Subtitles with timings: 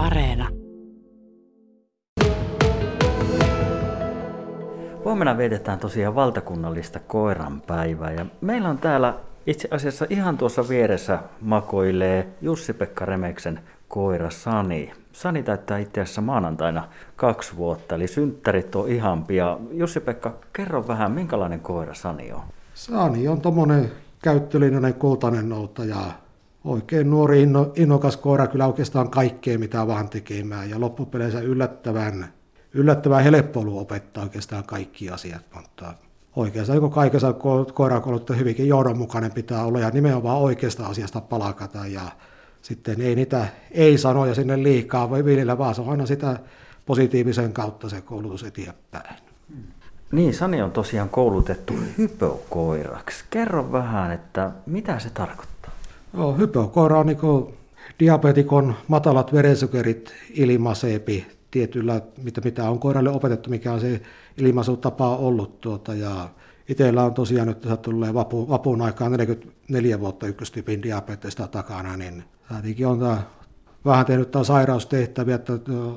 [0.00, 0.48] Areena.
[5.04, 9.14] Huomenna vietetään tosiaan valtakunnallista koiranpäivää ja meillä on täällä
[9.46, 14.92] itse asiassa ihan tuossa vieressä makoilee Jussi-Pekka Remeksen koira Sani.
[15.12, 19.58] Sani täyttää itse asiassa maanantaina kaksi vuotta, eli synttärit on ihan pian.
[19.70, 22.42] Jussi-Pekka, kerro vähän, minkälainen koira Sani on?
[22.74, 23.92] Sani on tuommoinen
[24.22, 25.96] käyttölinjainen kultainen noutaja.
[26.64, 32.32] Oikein nuori inno, innokas koira kyllä oikeastaan kaikkea mitä vaan tekemään ja loppupeleissä yllättävän,
[32.74, 35.94] yllättävän helppo ollut opettaa oikeastaan kaikki asiat, mutta
[36.36, 37.34] oikeastaan kun kaikessa
[37.74, 42.02] koirakouluttaja hyvinkin johdonmukainen pitää olla ja nimenomaan oikeasta asiasta palakata ja
[42.62, 46.38] sitten ei niitä ei-sanoja sinne liikaa voi viljellä, vaan se on aina sitä
[46.86, 49.16] positiivisen kautta se koulutus eteenpäin.
[50.12, 53.24] Niin, Sani on tosiaan koulutettu hypokoiraksi.
[53.30, 55.69] Kerro vähän, että mitä se tarkoittaa?
[56.12, 57.54] No, hypokoira on niin
[58.00, 64.00] diabetikon matalat verensokerit ilmaiseepi tietyllä, mitä, mitä on koiralle opetettu, mikä on se
[64.36, 65.60] ilmaisutapa ollut.
[65.60, 66.28] Tuota, ja
[66.68, 72.24] itsellä on tosiaan nyt tässä tulee vapu, vapun aikaan 44 vuotta ykköstyypin diabetesta takana, niin
[72.48, 73.22] saatinkin on tämä
[73.84, 75.52] vähän tehnyt tämä sairaustehtäviä, että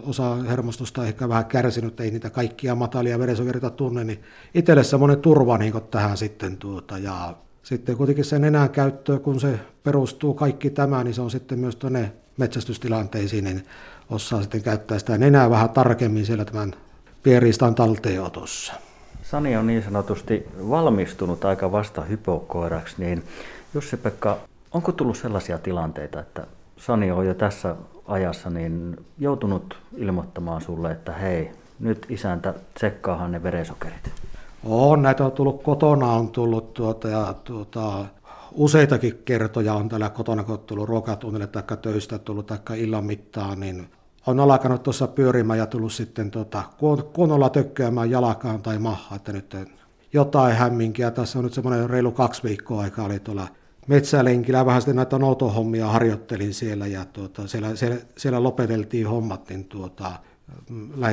[0.06, 5.58] osa hermostosta ehkä vähän kärsinyt, ei niitä kaikkia matalia verensokerita tunne, niin itselle semmoinen turva
[5.58, 11.04] niin tähän sitten tuota, ja sitten kuitenkin sen enää käyttöä, kun se perustuu kaikki tämä,
[11.04, 13.66] niin se on sitten myös tuonne metsästystilanteisiin, niin
[14.10, 16.74] osaa sitten käyttää sitä enää vähän tarkemmin siellä tämän
[17.24, 18.74] pienriistan talteenotossa.
[19.24, 23.24] Sani on niin sanotusti valmistunut aika vasta hypokoiraksi, niin
[23.74, 24.38] Jussi-Pekka,
[24.72, 26.48] onko tullut sellaisia tilanteita, että
[26.78, 27.76] Sani on jo tässä
[28.08, 34.23] ajassa niin joutunut ilmoittamaan sulle, että hei, nyt isäntä, tsekkaahan ne verensokerit?
[34.64, 38.06] On, näitä on tullut kotona, on tullut tuota, ja tuota,
[38.52, 43.60] useitakin kertoja on täällä kotona, kun on tullut ruokatunnille tai töistä tullut tai illan mittaan,
[43.60, 43.90] niin
[44.28, 46.64] on alkanut tuossa pyörimään ja tullut sitten tuota,
[47.14, 49.56] kunnolla tökkäämään jalakaan tai maha, että nyt
[50.14, 51.12] jotain hämminkiä.
[51.12, 53.48] Tässä on nyt semmoinen reilu kaksi viikkoa aika oli tuolla
[53.88, 59.66] metsälenkillä vähän sitten näitä noutohommia harjoittelin siellä ja tuota, siellä, siellä, siellä, lopeteltiin hommat, niin
[59.66, 60.12] tuota,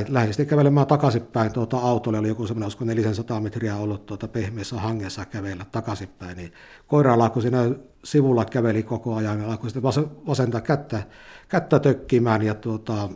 [0.09, 5.25] lähdin kävelemään takaisinpäin tuota autolle, oli joku semmoinen, olisiko 400 metriä ollut tuota pehmeässä hangessa
[5.25, 6.53] kävellä takaisinpäin, niin
[6.87, 7.71] koira alkoi siinä
[8.05, 9.83] sivulla käveli koko ajan ja alkoi sitten
[10.27, 11.03] vasenta kättä,
[11.49, 13.09] kättä tökkimään ja tuota,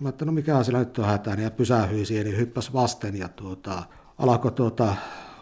[0.00, 3.28] mä että no mikä siellä nyt on hätään ja pysähyi siihen, niin hyppäsi vasten ja
[3.28, 3.82] tuota,
[4.18, 4.96] alkoi tuota,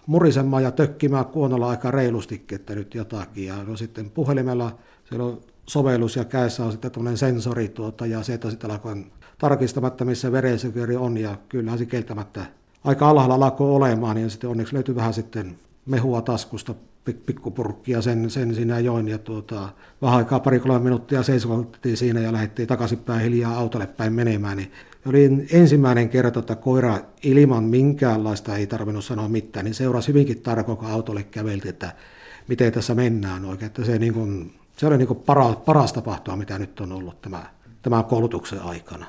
[0.07, 3.47] murisemaan ja tökkimään kuonolla aika reilustikin, että nyt jotakin.
[3.47, 8.23] Ja no sitten puhelimella siellä on sovellus ja käessä on sitten tämmöinen sensori tuota, ja
[8.23, 9.05] se, että sitten alkoi
[9.41, 12.47] tarkistamatta, missä verensokeri on, ja kyllähän se keltämättä
[12.85, 15.57] aika alhaalla alkoi olemaan, niin sitten onneksi löytyi vähän sitten
[15.87, 16.75] mehua taskusta,
[17.27, 19.69] pikkupurkkia, sen, sen siinä join, ja tuota,
[20.03, 24.73] vähän aikaa pari kolme minuuttia seisottiin siinä ja lähdettiin takaisinpäin hiljaa autolle päin menemään, niin
[25.07, 30.79] oli ensimmäinen kerta, että koira ilman minkäänlaista ei tarvinnut sanoa mitään, niin seurasi hyvinkin tarkoin,
[30.79, 31.93] kun autolle käveltiin, että
[32.49, 33.67] miten tässä mennään oikein.
[33.67, 37.21] Että se, niin kuin, se oli niin kuin paras, paras tapahtuma, mitä nyt on ollut
[37.23, 37.47] tämä,
[37.83, 39.07] tämän koulutuksen aikana.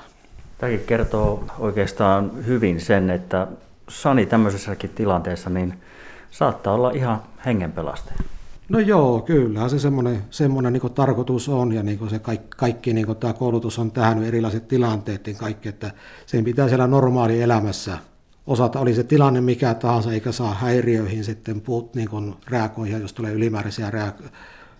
[0.62, 3.46] Tämäkin kertoo oikeastaan hyvin sen, että
[3.88, 5.74] Sani tämmöisessäkin tilanteessa niin
[6.30, 8.18] saattaa olla ihan hengenpelastaja.
[8.68, 13.16] No joo, kyllä se semmoinen, semmoinen niin tarkoitus on ja niin se kaikki, kaikki niin
[13.16, 15.90] tämä koulutus on tähän erilaiset tilanteet, niin kaikki, että
[16.26, 17.98] sen pitää siellä normaali elämässä
[18.46, 23.32] osata, oli se tilanne mikä tahansa, eikä saa häiriöihin sitten puut niin reagoida, jos tulee
[23.32, 24.28] ylimääräisiä reago-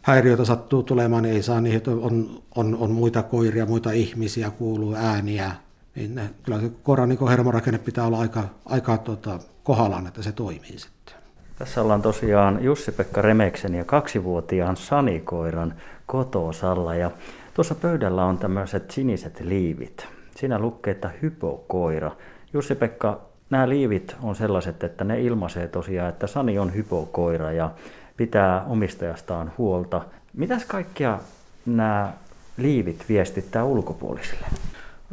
[0.03, 4.95] häiriöitä sattuu tulemaan, niin ei saa niihin, on, on, on muita koiria, muita ihmisiä, kuuluu
[4.95, 5.53] ääniä,
[5.95, 10.33] niin ne, kyllä se koiran niin hermorakenne pitää olla aika, aika tota, kohdallaan, että se
[10.33, 11.15] toimii sitten.
[11.59, 15.75] Tässä ollaan tosiaan Jussi-Pekka Remeksen ja kaksivuotiaan Sanikoiran
[16.07, 17.11] kotosalla ja
[17.55, 20.07] tuossa pöydällä on tämmöiset siniset liivit.
[20.37, 22.11] Siinä lukee, että hypokoira.
[22.53, 23.21] Jussi-Pekka,
[23.51, 27.71] nämä liivit on sellaiset, että ne ilmaisee tosiaan, että Sani on hypokoira ja
[28.17, 30.03] pitää omistajastaan huolta.
[30.33, 31.19] Mitäs kaikkia
[31.67, 32.13] nämä
[32.57, 34.47] liivit viestittää ulkopuolisille?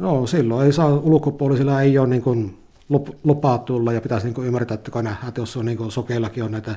[0.00, 2.58] No silloin ei saa, ulkopuolisilla ei ole niin kuin
[3.24, 6.50] lupaa tulla ja pitäisi niin ymmärtää, että kun nähdään, että jos on niin sokeillakin on
[6.50, 6.74] näitä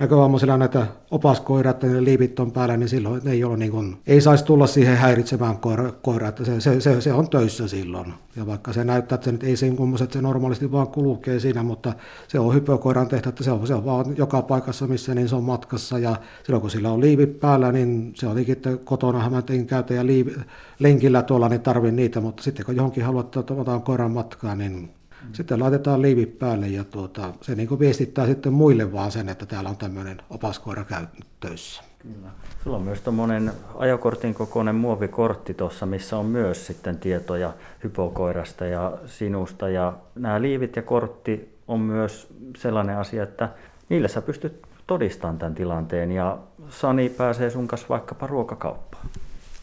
[0.00, 4.20] näkövammaisilla näitä opaskoirat, että ne liivit on päällä, niin silloin ei, ole niin kuin, ei
[4.20, 8.14] saisi tulla siihen häiritsemään koira, koira että se, se, se, se, on töissä silloin.
[8.36, 11.62] Ja vaikka se näyttää, että se nyt ei kummoista, että se normaalisti vaan kulkee siinä,
[11.62, 11.92] mutta
[12.28, 15.36] se on hypökoiran tehtä, että se on, se on vaan joka paikassa, missä niin se
[15.36, 15.98] on matkassa.
[15.98, 19.94] Ja silloin kun sillä on liivit päällä, niin se on että kotona mä tein käytä
[19.94, 20.34] ja liivi,
[20.78, 24.90] lenkillä tuolla, niin tarvin niitä, mutta sitten kun johonkin haluat, että otan koiran matkaa, niin.
[25.32, 29.70] Sitten laitetaan liivit päälle ja tuota, se niin viestittää sitten muille vaan sen, että täällä
[29.70, 31.82] on tämmöinen opaskoira käytössä.
[31.98, 32.28] Kyllä.
[32.64, 37.52] Sulla on myös tuommoinen ajokortin kokoinen muovikortti tuossa, missä on myös sitten tietoja
[37.84, 39.68] hypokoirasta ja sinusta.
[39.68, 43.48] Ja nämä liivit ja kortti on myös sellainen asia, että
[43.88, 46.38] niillä sä pystyt todistamaan tämän tilanteen ja
[46.68, 49.06] Sani pääsee sun kanssa vaikkapa ruokakauppaan.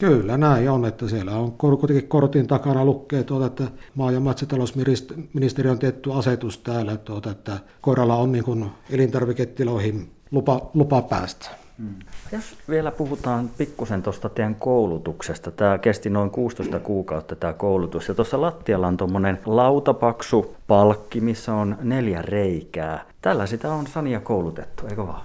[0.02, 3.64] Kyllä näin on, että siellä on kuitenkin kortin takana lukee, tuota, että
[3.94, 11.02] maa- ja metsätalousministeri on tietty asetus täällä, tuota, että koiralla on niin elintarviketiloihin lupa, lupa
[11.02, 11.50] päästä.
[11.78, 11.94] Hmm.
[12.32, 15.50] Jos vielä puhutaan pikkusen tuosta teidän koulutuksesta.
[15.50, 18.08] Tämä kesti noin 16 kuukautta tämä koulutus.
[18.08, 23.04] Ja tuossa lattialla on tuommoinen lautapaksu palkki, missä on neljä reikää.
[23.20, 25.22] Tällä sitä on Sania koulutettu, eikö vaan?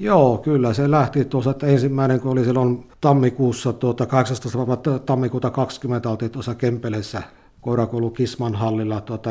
[0.00, 4.98] Joo, kyllä se lähti tuossa, että ensimmäinen kun oli silloin tammikuussa, tuota, 18.
[5.06, 7.22] tammikuuta 20 oltiin tuossa Kempelessä
[7.60, 9.00] koirakoulu Kisman hallilla.
[9.00, 9.30] Tuota,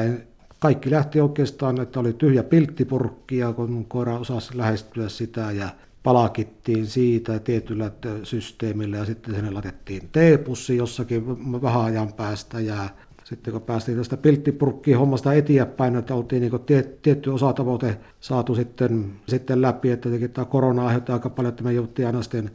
[0.60, 5.70] kaikki lähti oikeastaan, että oli tyhjä pilttipurkki ja kun koira osasi lähestyä sitä ja
[6.04, 7.92] palakittiin siitä tietyllä
[8.24, 11.28] systeemillä ja sitten sinne laitettiin teepussi jossakin
[11.62, 12.90] vähän ajan päästä ja
[13.30, 19.14] sitten kun päästiin tästä pilttipurkkiin hommasta eteenpäin, että oltiin niin tie, tietty osatavoite saatu sitten,
[19.28, 22.52] sitten läpi, että tämä korona aiheutti aika paljon, että me jouttiin aina sitten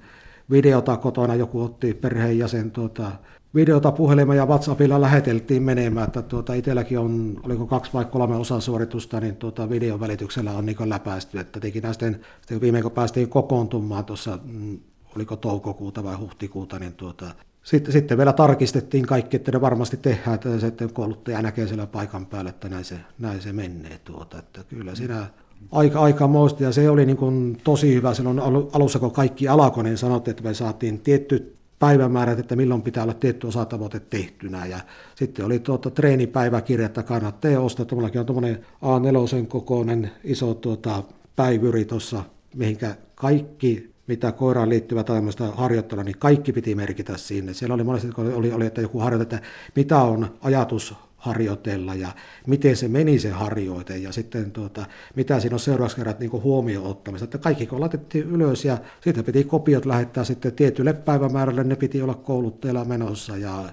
[0.51, 3.13] videota kotona, joku otti perheenjäsen tuota,
[3.55, 9.21] videota puhelimella ja WhatsAppilla läheteltiin menemään, että tuota, itselläkin on, oliko kaksi vai kolme osasuoritusta,
[9.21, 14.05] niin tuota, videon välityksellä on niin läpäisty, että teki sitten, sitten viimein kun päästiin kokoontumaan
[14.05, 14.79] tuossa, mm,
[15.17, 17.31] oliko toukokuuta vai huhtikuuta, niin tuota,
[17.65, 22.27] sitten, sitten vielä tarkistettiin kaikki, että ne varmasti tehdään, että sitten kouluttaja näkee siellä paikan
[22.27, 24.01] päällä, että näin se, näin se menee.
[24.05, 24.39] Tuota.
[24.39, 25.27] Että kyllä siinä
[25.73, 28.41] aika, aika moista, ja se oli niin kuin tosi hyvä silloin
[28.73, 33.15] alussa, kun kaikki alkoi, niin sanottiin, että me saatiin tietty päivämäärät, että milloin pitää olla
[33.15, 34.67] tietty osatavoite tehtynä.
[34.67, 34.81] Ja
[35.15, 37.87] sitten oli tuota treenipäiväkirja, että kannattaa ostaa.
[37.87, 41.03] Tuollakin on tuommoinen A4 kokoinen iso tuota,
[41.37, 42.25] päivyri tuossa,
[42.55, 47.55] mihinkä kaikki mitä koiraan liittyvä tämmöistä harjoittelua, niin kaikki piti merkitä sinne.
[47.55, 52.09] Siellä oli monesti, kun oli, oli että joku harjoite, että mitä on ajatus harjoitella ja
[52.47, 56.87] miten se meni se harjoite ja sitten tuota, mitä siinä on seuraavaksi kerrat niin huomioon
[56.87, 57.25] ottamista.
[57.25, 62.03] Että kaikki kun laitettiin ylös ja sitten piti kopiot lähettää sitten tietylle päivämäärälle, ne piti
[62.03, 63.65] olla kouluttajalla menossa ja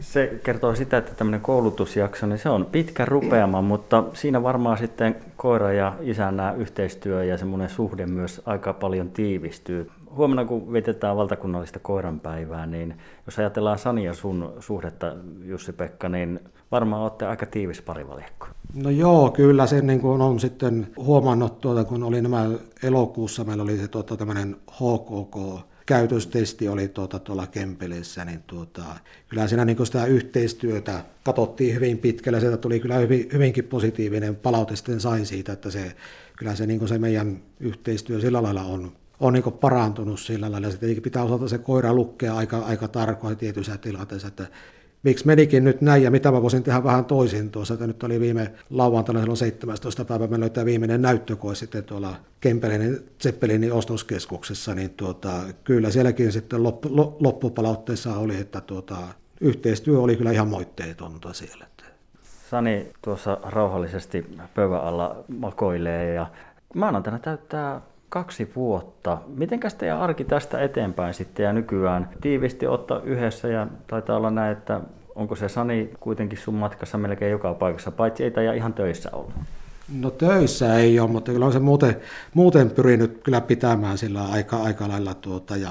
[0.00, 5.16] se kertoo sitä, että tämmöinen koulutusjakso, niin se on pitkä rupeama, mutta siinä varmaan sitten
[5.36, 9.90] koira ja isän nämä yhteistyö ja semmoinen suhde myös aika paljon tiivistyy.
[10.16, 12.94] Huomenna kun vietetään valtakunnallista koiranpäivää, niin
[13.26, 16.40] jos ajatellaan Sani ja sun suhdetta, Jussi-Pekka, niin
[16.72, 18.46] varmaan olette aika tiivis parivaljakko.
[18.74, 22.46] No joo, kyllä sen niin kuin on sitten huomannut, tuota, kun oli nämä
[22.82, 28.82] elokuussa, meillä oli se tuota, tämmöinen HKK, käytöstesti oli tuota, tuolla Kempeleessä, niin tuota,
[29.28, 32.40] kyllä siinä niin sitä yhteistyötä katsottiin hyvin pitkälle.
[32.40, 35.96] Sieltä tuli kyllä hyvin, hyvinkin positiivinen palaute sitten sain siitä, että se,
[36.38, 40.70] kyllä se, niin se meidän yhteistyö sillä lailla on, on niin parantunut sillä lailla.
[40.70, 44.46] Sitten pitää osata se koira lukea aika, aika tarkoin tietyissä tilanteissa, että
[45.02, 47.74] miksi menikin nyt näin ja mitä mä voisin tehdä vähän toisin tuossa.
[47.74, 50.04] Että nyt oli viime lauantaina silloin 17.
[50.04, 55.32] päivä, meillä oli viimeinen näyttökoe sitten tuolla Kempelinin Zeppelinin ostoskeskuksessa, niin tuota,
[55.64, 58.96] kyllä sielläkin sitten loppu, loppupalautteessa oli, että tuota,
[59.40, 61.66] yhteistyö oli kyllä ihan moitteetonta siellä.
[62.50, 66.26] Sani tuossa rauhallisesti pöydän alla makoilee ja
[66.74, 69.18] maanantaina täyttää kaksi vuotta.
[69.36, 74.52] Mitenkäs teidän arki tästä eteenpäin sitten ja nykyään tiivisti ottaa yhdessä ja taitaa olla näin,
[74.52, 74.80] että
[75.14, 79.32] onko se Sani kuitenkin sun matkassa melkein joka paikassa, paitsi ei ja ihan töissä olla?
[79.98, 81.96] No töissä ei ole, mutta kyllä on se muuten,
[82.34, 85.70] muuten pyrinyt kyllä pitämään sillä aika, aika lailla tuota, ja,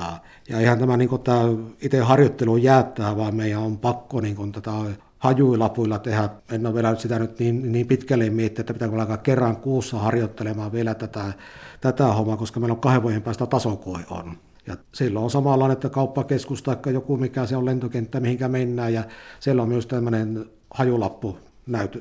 [0.50, 1.42] ja ihan tämä, niin tämä
[1.82, 4.72] itse harjoittelu jäättää, vaan meidän on pakko niin tätä
[5.20, 6.30] hajuilapuilla tehdä.
[6.52, 10.72] En ole vielä sitä nyt niin, niin pitkälle miettiä, että pitääkö alkaa kerran kuussa harjoittelemaan
[10.72, 11.34] vielä tätä,
[11.82, 14.38] tätä hommaa, koska meillä on kahden vuoden päästä tasokoe on.
[14.68, 19.04] Ja silloin on samanlainen, että kauppakeskus tai joku, mikä se on lentokenttä, mihinkä mennään, ja
[19.40, 21.38] siellä on myös tämmöinen hajulappu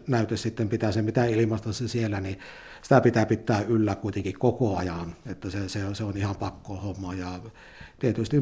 [0.07, 2.39] näyte, sitten pitää se, mitä ilmasta se siellä, niin
[2.83, 7.15] sitä pitää pitää yllä kuitenkin koko ajan, että se, se, se on ihan pakko homma.
[7.15, 7.41] Ja
[7.99, 8.37] tietysti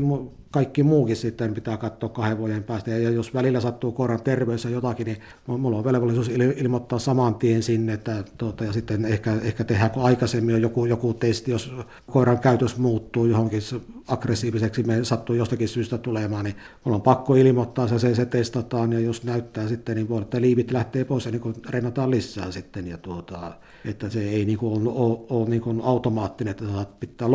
[0.50, 2.90] kaikki muukin sitten pitää katsoa kahden vuoden päästä.
[2.90, 7.62] Ja jos välillä sattuu koiran terveys ja jotakin, niin mulla on velvollisuus ilmoittaa saman tien
[7.62, 11.72] sinne, että, tuota, ja sitten ehkä, ehkä tehdään, kun aikaisemmin on joku, joku testi, jos
[12.06, 13.60] koiran käytös muuttuu johonkin
[14.08, 18.92] aggressiiviseksi, me sattuu jostakin syystä tulemaan, niin mulla on pakko ilmoittaa se, se, se testataan,
[18.92, 22.86] ja jos näyttää sitten, niin voi että liivit lähtee pois ja niin renataan lisää sitten,
[22.86, 23.52] ja tuota,
[23.84, 26.64] että se ei niin kuin ole, ole niin kuin automaattinen, että
[27.00, 27.30] pitää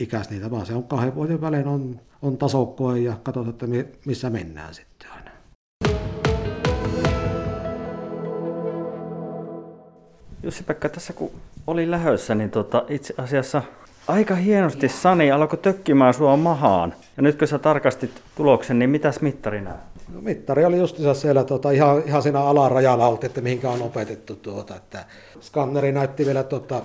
[0.00, 4.30] loppuikäis niitä, vaan se on kahden vuoden välein on, on tasokkoa ja katsotaan, että missä
[4.30, 5.30] mennään sitten aina.
[10.42, 11.30] Jussi-Pekka, tässä kun
[11.66, 13.62] oli lähössä, niin tota, itse asiassa
[14.08, 16.94] aika hienosti Sani alkoi tökkimään sua mahaan.
[17.16, 19.99] Ja nyt kun sä tarkastit tuloksen, niin mitäs mittari näytti?
[20.14, 24.36] No, mittari oli justiinsa siellä tota, ihan, ihan siinä alarajalla oltiin, että mihinkä on opetettu.
[24.36, 25.04] Tuota, että
[25.40, 26.82] skanneri näytti vielä tuota,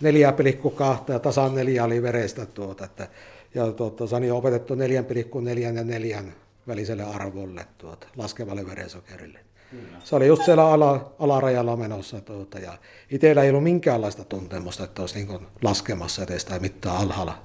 [0.00, 2.46] neljä pilikku kahta ja tasan neljä oli verestä.
[2.46, 3.08] Tuota, että,
[3.54, 6.34] ja tuota, Sani on opetettu neljän pilikku neljän ja neljän
[6.68, 9.38] väliselle arvolle tuota, laskevalle verensokerille.
[9.70, 9.98] Kyllä.
[10.04, 12.20] Se oli just siellä ala, alarajalla menossa.
[12.20, 12.78] Tuota, ja
[13.10, 17.42] itsellä ei ollut minkäänlaista tuntemusta, että olisi niin laskemassa edes tai mitään alhaalla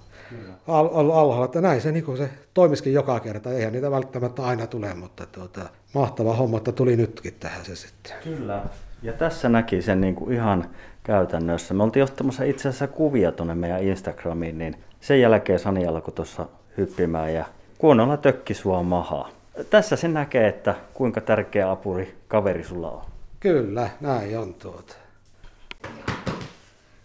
[0.68, 3.52] al, al, alhaalla, että näin se, niin se toimiskin joka kerta.
[3.52, 8.14] Eihän niitä välttämättä aina tule, mutta tuota, mahtava homma, että tuli nytkin tähän se sitten.
[8.24, 8.64] Kyllä.
[9.04, 10.70] Ja tässä näki sen niin kuin ihan
[11.04, 11.74] käytännössä.
[11.74, 16.48] Me oltiin ottamassa itse asiassa kuvia tuonne meidän Instagramiin, niin sen jälkeen Sani alkoi tuossa
[16.78, 17.46] hyppimään ja
[17.78, 19.30] kunnolla tökki sua mahaa.
[19.70, 23.02] Tässä se näkee, että kuinka tärkeä apuri kaveri sulla on.
[23.40, 24.96] Kyllä, näin on tuota.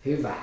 [0.05, 0.35] Hyvä.